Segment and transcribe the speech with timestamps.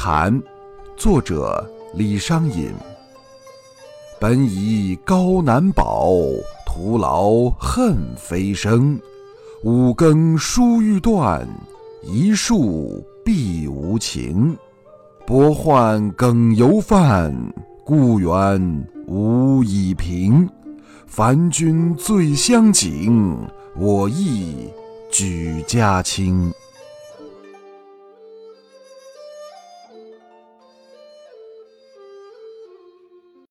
[0.00, 0.40] 蝉，
[0.96, 2.72] 作者李商隐。
[4.20, 6.12] 本以高难饱，
[6.64, 8.96] 徒劳恨飞升。
[9.64, 11.44] 五更疏欲断，
[12.04, 14.56] 一树碧无情。
[15.26, 17.34] 博患耿犹犯，
[17.84, 20.48] 故园无以平。
[21.08, 23.36] 凡君最相景，
[23.76, 24.68] 我亦
[25.10, 26.52] 举家清。